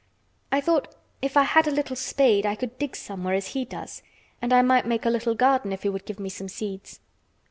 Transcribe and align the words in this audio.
I 0.51 0.61
thought 0.61 0.95
if 1.21 1.37
I 1.37 1.43
had 1.43 1.67
a 1.67 1.69
little 1.71 1.95
spade 1.95 2.43
I 2.43 2.55
could 2.55 2.79
dig 2.79 2.95
somewhere 2.95 3.35
as 3.35 3.49
he 3.49 3.65
does, 3.65 4.01
and 4.41 4.51
I 4.51 4.63
might 4.63 4.87
make 4.87 5.05
a 5.05 5.11
little 5.11 5.35
garden 5.35 5.71
if 5.71 5.83
he 5.83 5.89
would 5.89 6.05
give 6.05 6.19
me 6.19 6.29
some 6.29 6.49
seeds." 6.49 7.01